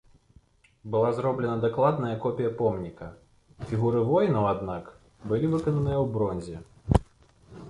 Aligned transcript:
Была 0.93 1.09
зробленая 1.17 1.57
дакладная 1.65 2.13
копія 2.23 2.51
помніка, 2.61 3.11
фігуры 3.73 4.01
воінаў, 4.09 4.49
аднак, 4.55 4.91
былі 5.31 5.45
выкананыя 5.53 5.97
ў 6.03 6.13
бронзе. 6.19 6.57